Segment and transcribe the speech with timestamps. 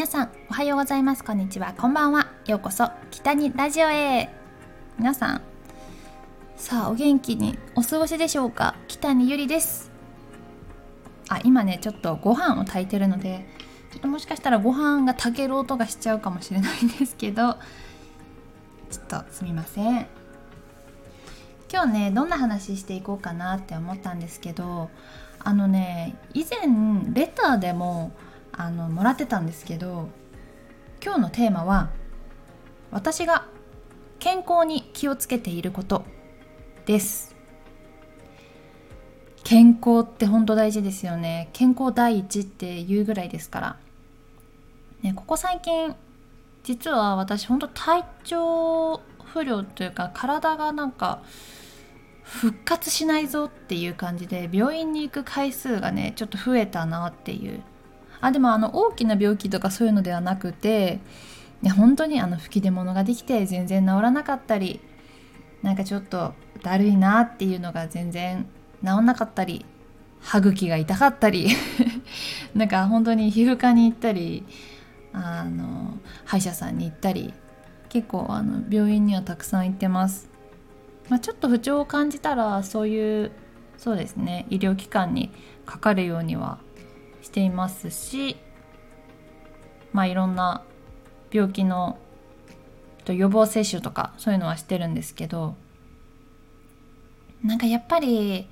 [0.00, 1.22] 皆さんおはようございます。
[1.22, 1.74] こんにちは。
[1.76, 2.32] こんばんは。
[2.46, 4.30] ようこそ北にラジオへ。
[4.98, 5.42] 皆さん
[6.56, 8.76] さあお元気にお過ごしでしょうか？
[8.88, 9.90] 北にゆりです。
[11.28, 13.44] あ今ねちょっとご飯を炊いてるので
[13.92, 17.58] ちょっともしかしたらご飯が炊ける音がしちゃうかもしれないんですけど
[18.90, 20.06] ちょっとすみません。
[21.70, 24.88] 今日ねどんな話していこうかなって思ったんですけど
[25.40, 26.60] あのね以前
[27.12, 28.12] レターでも
[28.60, 30.08] あのもらってたんですけど
[31.02, 31.90] 今日のテーマは
[32.90, 33.46] 私が
[34.18, 36.04] 健康に気をつけていること
[36.84, 37.34] です。
[39.44, 41.48] 健康って本当大事ですよね。
[41.54, 43.76] 健康第一っていうぐらいですから、
[45.00, 45.96] ね、ここ最近
[46.62, 51.22] 実は私本当体調不良というか体がなんか
[52.22, 57.62] 復活しないぞっていう感じで病院に行く回数がねちょっと増えたなっていう
[58.20, 61.00] あでもあの大きな病気とかそういうのではなくて、
[61.62, 64.80] ね、本当にあの吹き出物ができて全然治らなかったり
[65.62, 68.46] なんかちょっとだるいなっていうのが全然
[68.84, 69.64] 治んなかったり
[70.20, 71.48] 歯茎が痛かったり
[72.54, 74.44] なんか本当に皮膚科に行ったり
[75.12, 77.32] あの歯医者さんに行ったり
[77.88, 80.30] 結構あの病院にはたくさん行ってます。
[81.08, 83.32] まあ、ちょっと不調を感じたらそういう
[83.76, 85.32] そうですね医療機関に
[85.66, 86.58] かかるようには
[87.22, 88.36] していますし
[89.92, 90.62] まあいろんな
[91.30, 91.98] 病気の
[93.06, 95.56] 予防接種とかそういうのはしてるんですけど
[97.42, 98.48] なんかやっぱり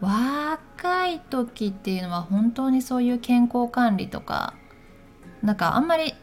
[0.00, 4.54] 若い時っていうのは本当にそういう健康管理とか
[5.42, 6.14] なんかあんまり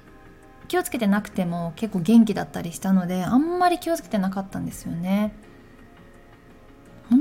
[0.67, 5.33] 気をつけてなくても結構元気だったりしたのであんまり気をつけてなかったんですよね。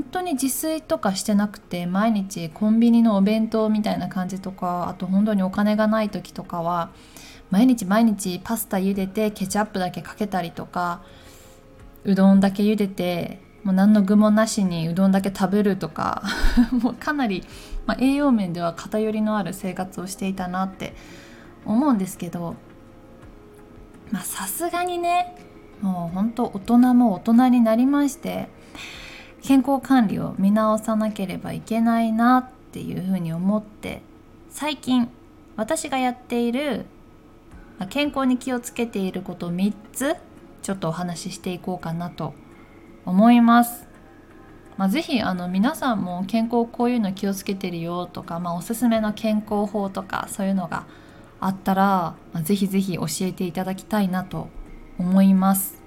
[0.07, 6.91] 当に自炊とかしてなくて毎日コンビニのお弁当みたいな感じとかあと本当にお金がない時とかは
[7.49, 11.01] 毎日毎日パスタ茹でてケチャップだけかけたりとか
[12.03, 16.23] うどんだけ茹でてもう何の具もなしにうどんだけ食べるとか
[16.81, 17.43] もうかなり、
[17.85, 20.93] まあ、栄養面では偏りのある生活をしていたなって
[21.65, 22.55] 思うんですけど
[24.23, 25.35] さすがにね
[25.81, 28.49] もう本当大人も大人になりまして
[29.47, 34.01] 健康管理を見直さなければいけないなっていうふうに思って
[34.49, 35.07] 最近
[35.55, 36.85] 私がやっている
[37.89, 40.17] 健康に気をつけていること3つ
[40.63, 42.33] ちょっとお話ししていこうかなと
[43.05, 43.87] 思います。
[44.75, 50.87] まあ、ぜひあの皆さんも健康こういうの気をつけてるよとか、まあ、おすすめの健康法とかそういうのが
[51.39, 54.49] あったら、まあ、ぜひぜひ教えていただきたいなと
[54.99, 55.81] 思います。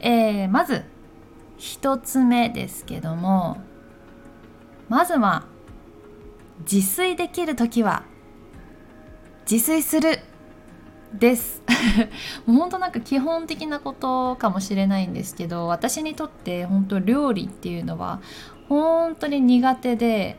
[0.00, 0.86] えー、まず
[1.62, 3.58] 1つ目ですけども
[4.88, 5.44] まずは
[6.70, 8.02] 自炊できる時は
[9.48, 10.18] 自炊する
[11.14, 11.62] です。
[12.46, 18.20] もう本当なんか基本的なことかもしれないんですけど私にとって本当料理っていうのは
[18.68, 20.38] 本当に苦手で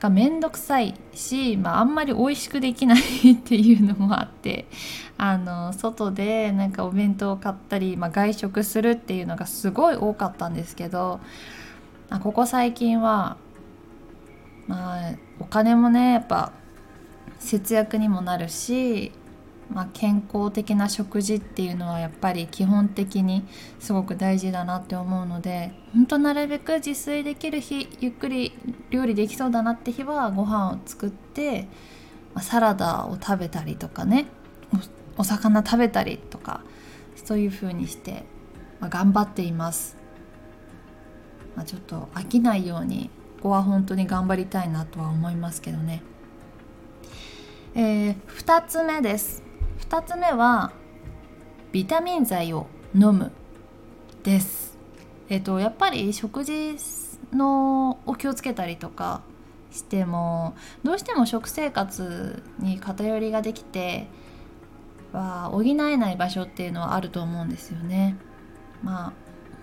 [0.00, 4.64] が面倒くさいし、まあ、あんまり美味しくできないっていうのもあって
[5.18, 11.20] あの外でなんかお弁当を買ったり、まあ、外食するっていうのがすごい多かったんですけど
[12.22, 13.36] ここ最近は、
[14.66, 16.52] まあ、お金もねやっぱ
[17.38, 19.12] 節約にもなるし
[19.72, 23.46] まあ、健康的な食事っていうのはやっぱり基本的に
[23.78, 28.52] すごく大事だなって思うので本当なるべく自炊できる日ゆっくり
[28.90, 31.68] 料理できそうだなって日はご飯を作って、
[32.34, 34.26] まあ、サラダを食べたりとかね
[35.16, 36.62] お魚食べたりとか
[37.14, 38.24] そういう風にして、
[38.80, 39.96] まあ、頑張っています、
[41.54, 46.02] まあ、ちょっと飽きないようにここは本当に頑張りたいなとは思いますけどね。
[47.74, 49.49] えー、2つ目です。
[49.90, 50.70] 2つ目は
[51.72, 53.32] ビタミン剤を飲む
[54.22, 54.78] です。
[55.28, 56.76] えっとやっぱり食事
[57.32, 59.22] のを気をつけたりとか
[59.72, 60.54] しても
[60.84, 64.06] どうしても食生活に偏りができて
[65.12, 68.16] は補えない場所っていうのはあると思うんですよね。
[68.84, 69.12] まあ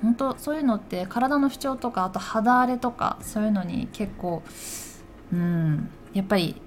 [0.02, 4.44] 本当そういうのって体の不調とかあと肌荒れとかそういうのに結構
[5.32, 6.62] うんやっぱり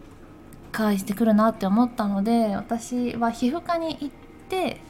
[0.72, 4.10] 返してくるなって思ったので私は皮膚科に行っ
[4.48, 4.80] て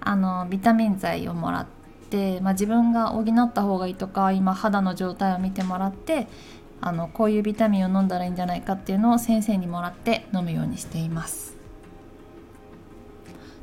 [0.00, 1.66] あのビタミン剤をもらっ
[2.10, 6.28] て、まあ、自分が補った方がいいとか今肌の状態を見てもらって
[6.80, 11.56] あのこういうビタミンを飲んだらいいんじゃないかっていうのを先生にもらって飲むようにしています。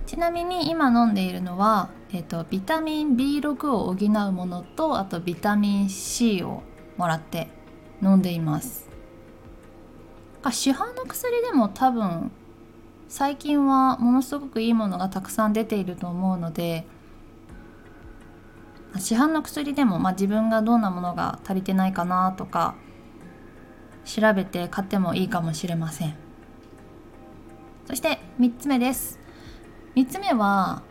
[0.05, 6.61] ちなみに今飲んでいるのは、えーと、ビタミン B6 を補うものとあとビタミン C を
[6.97, 7.47] もらって
[8.03, 8.84] 飲んでいます。
[10.51, 12.31] 市販の薬でも多分
[13.07, 16.85] 最近はものすごくいいものがたくさん出ていると思うので
[18.97, 22.75] 市販の薬でも、まあ、自分がどんなものが足りてないかなとか
[24.05, 26.15] 調べて買ってもいいかもしれません。
[27.87, 29.19] そして3つ目です。
[29.95, 30.83] 3つ目は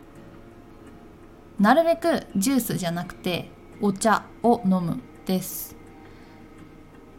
[1.58, 5.76] なるべくジュースじゃなくてお茶を飲むです。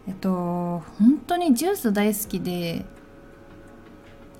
[0.07, 2.86] えっと本当にジュース大好きで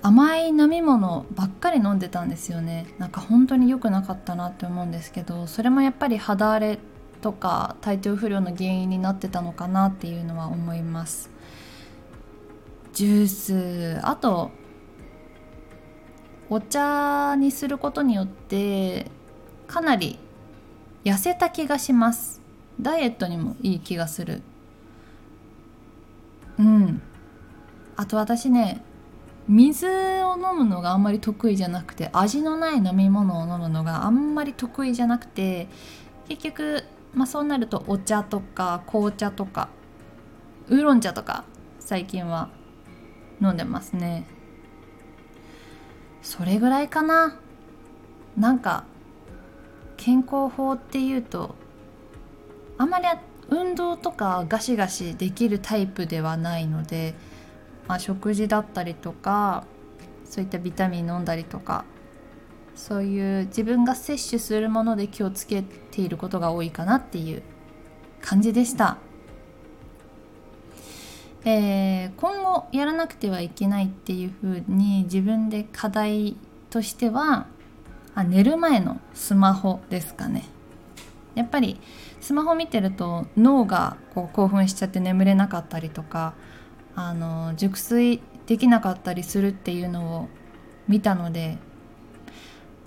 [0.02, 2.86] 甘い飲み物ばっかり飲んでたんですよね。
[3.00, 6.80] なんか本当に良くなかったなって思うんですけどそれもやっぱり肌荒れ
[7.22, 11.32] とか体調不良の原因になってたのかなっていうのは思います。
[12.94, 14.52] ジュースあと
[16.50, 19.10] お茶にすることによって
[19.66, 20.20] かなり
[21.04, 22.42] 痩せた気がします。
[22.80, 24.44] ダイエットにもいい気がする。
[26.60, 27.02] うん。
[27.96, 28.81] あと私ね
[29.48, 35.68] 水を飲むのがあんまり得意じゃなくて味のない飲み物を飲むのがあんまり得意じゃなくて
[36.28, 39.69] 結局、まあ、そうなるとお茶とか紅茶とか
[40.68, 41.46] ウーロン茶とか
[41.80, 42.50] 最近は
[43.42, 44.25] 飲んでますね。
[46.24, 47.38] それぐらいかな。
[48.36, 48.86] なんか
[49.96, 51.56] 健康法っていうと
[52.78, 53.07] あんまり
[53.50, 57.15] 運動とかガシガシできるタイプではないので
[57.88, 59.65] まあ、食事だったりとか
[60.25, 61.86] そういったビタミン飲んだりとか
[62.75, 67.44] そういう自分が摂取するもので気をつけていることが多いかなっていう
[68.21, 68.97] 感じでした、
[71.45, 76.36] えー、今後やらなくてはいけないっていうふうに自分で課題
[76.69, 77.47] としては
[78.15, 80.45] あ寝る前のスマホですかね。
[81.36, 81.80] やっぱり
[82.22, 86.34] スマホ見てると脳がこう興奮しちゃって眠れなかったりとか
[86.96, 90.30] あの熟睡できなかったりするっていうのを
[90.88, 91.58] 見たので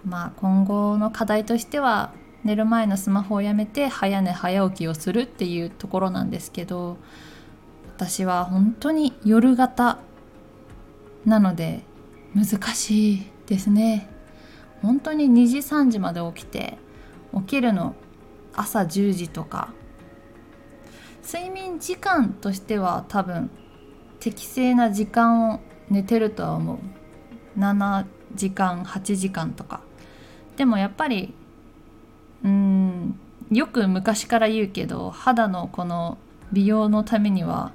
[0.04, 2.12] まあ今後の課題としては
[2.44, 6.96] 寝る前のスマホをやめて早寝早起きをするっていうところなんですけど
[7.96, 9.98] 私は本当に夜型
[11.26, 11.82] なので
[12.34, 14.08] 難しいですね。
[14.82, 16.78] 本当に2時3時まで起きて
[17.34, 17.96] 起きるの
[18.60, 19.72] 朝10時とか。
[21.22, 23.50] 睡眠時間としては多分
[24.18, 25.60] 適正な時間を
[25.90, 26.78] 寝てるとは思う。
[27.58, 29.80] 7時間8時間とか。
[30.56, 31.34] でもやっぱり
[32.44, 33.18] うん
[33.50, 36.18] よく昔から言うけど肌のこの
[36.52, 37.72] 美容のためには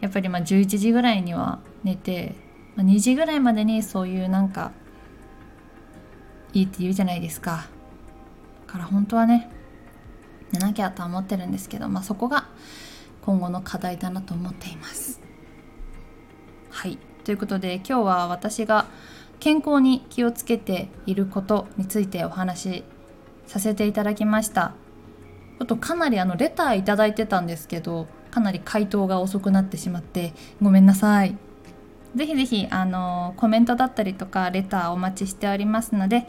[0.00, 2.34] やっぱりまあ11時ぐらいには寝て、
[2.76, 4.72] まあ、2時ぐらいまでにそういうなんか
[6.52, 7.66] いいって言うじゃないですか。
[8.66, 9.50] だから本当はね
[10.52, 12.48] 寝なきゃとは思ってるんですけど、まあ、そこが
[13.22, 15.20] 今後の課題だなと思っています。
[16.70, 16.98] はい。
[17.24, 18.86] ということで今日は私が
[19.40, 22.84] 健康に気をつけていることについてお話し
[23.46, 24.74] させていただきました。
[25.58, 31.36] ちょっとかなりあのレターいただいてたんですけどかなり回答が遅くなってしまってごめんなさい。
[32.14, 36.28] ぜひぜひあのコメントだったりとかレターお待ちしておりますので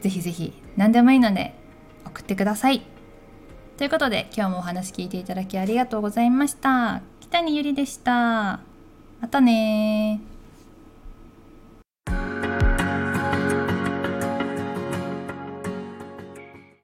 [0.00, 1.54] ぜひぜひ何でもいいので
[2.06, 2.82] 送ってください。
[3.76, 7.02] ということで今日もお話聞いていただきありがとうございました。
[7.20, 8.60] 北にゆりでした。
[9.20, 10.20] またね